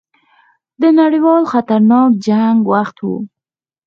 د 0.81 0.83
نړیوال 0.99 1.43
خطرناک 1.51 2.09
جنګ 2.27 2.57
وخت 2.73 2.97
وو. 3.05 3.17